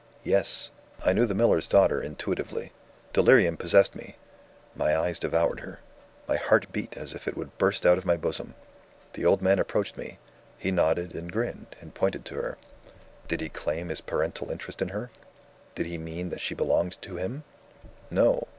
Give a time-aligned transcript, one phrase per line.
[0.23, 0.71] Yes!
[1.05, 2.71] I knew the miller's daughter intuitively.
[3.13, 4.15] Delirium possessed me;
[4.75, 5.79] my eyes devoured her;
[6.27, 8.55] my heart beat as if it would burst out of my bosom.
[9.13, 10.17] The old man approached me;
[10.57, 12.57] he nodded, and grinned, and pointed to her.
[13.27, 15.11] Did he claim his parental interest in her?
[15.75, 17.43] Did he mean that she belonged to him?
[18.09, 18.47] No!